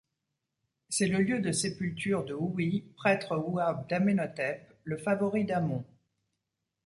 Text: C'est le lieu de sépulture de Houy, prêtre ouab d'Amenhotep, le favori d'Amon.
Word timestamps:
C'est 0.89 1.05
le 1.05 1.19
lieu 1.19 1.39
de 1.41 1.51
sépulture 1.51 2.25
de 2.25 2.33
Houy, 2.33 2.85
prêtre 2.95 3.37
ouab 3.37 3.87
d'Amenhotep, 3.87 4.73
le 4.83 4.97
favori 4.97 5.45
d'Amon. 5.45 5.85